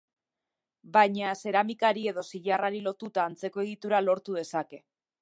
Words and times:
Baina, 0.95 1.33
zeramikari 1.43 2.07
edo 2.13 2.25
zilarrari 2.33 2.83
lotuta 2.89 3.29
antzeko 3.33 3.67
egitura 3.69 4.05
lortu 4.09 4.41
dezake. 4.43 4.87